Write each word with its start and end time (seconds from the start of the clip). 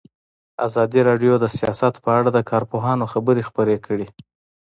ازادي 0.67 0.99
راډیو 1.09 1.33
د 1.39 1.45
سیاست 1.57 1.93
په 2.03 2.09
اړه 2.17 2.29
د 2.33 2.39
کارپوهانو 2.51 3.05
خبرې 3.13 3.43
خپرې 3.49 3.77
کړي. 3.85 4.07